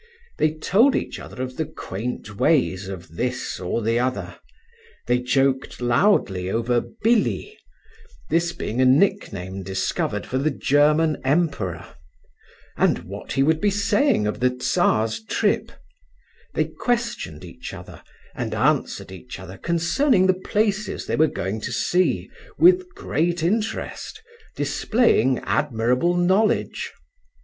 [0.39, 4.39] They told each other of the quaint ways of this or the other;
[5.05, 11.93] they joked loudly over "Billy"—this being a nickname discovered for the German Emperor—and
[13.03, 15.71] what he would be saying of the Czar's trip;
[16.55, 18.01] they questioned each other,
[18.33, 22.27] and answered each other concerning the places they were going to see,
[22.57, 24.19] with great interest,
[24.55, 26.91] displaying admirable knowledge.